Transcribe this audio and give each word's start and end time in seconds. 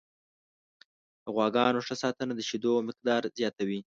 د 1.23 1.25
غواګانو 1.35 1.79
ښه 1.87 1.95
ساتنه 2.03 2.33
د 2.35 2.41
شیدو 2.49 2.73
مقدار 2.87 3.21
زیاتوي. 3.37 3.79